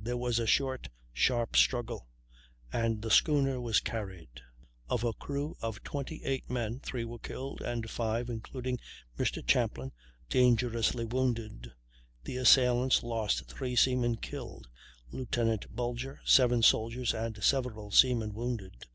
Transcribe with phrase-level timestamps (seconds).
[0.00, 2.08] There was a short, sharp struggle,
[2.72, 4.40] and the schooner was carried.
[4.88, 8.80] Of her crew of 28 men, 3 were killed and five, including
[9.18, 9.46] Mr.
[9.46, 9.92] Champlin,
[10.30, 11.74] dangerously wounded.
[12.24, 14.66] The assailants lost three seamen killed,
[15.10, 18.86] Lieutenant Bulger, seven soldiers and several seamen wounded.